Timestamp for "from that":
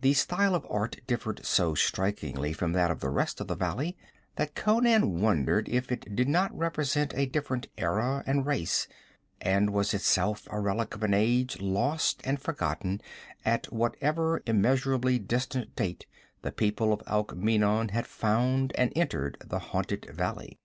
2.52-2.90